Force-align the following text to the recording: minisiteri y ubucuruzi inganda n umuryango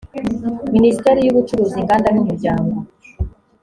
minisiteri 0.75 1.19
y 1.23 1.29
ubucuruzi 1.31 1.75
inganda 1.81 2.07
n 2.11 2.17
umuryango 2.23 2.77